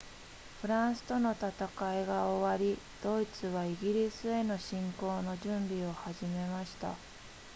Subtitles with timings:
[0.61, 1.49] フランスとの戦
[2.01, 6.95] いが終わりドイツはイギリスへの侵攻の準備を始めました